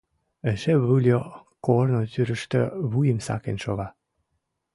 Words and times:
Эше 0.51 0.73
вӱльӧ 0.85 1.17
корно 1.65 2.01
тӱрыштӧ 2.13 2.61
вуйым 2.91 3.19
сакен 3.27 3.57
шога... 3.63 3.87